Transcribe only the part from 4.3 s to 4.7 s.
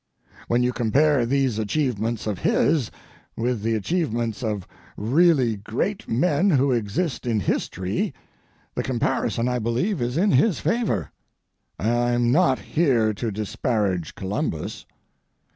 of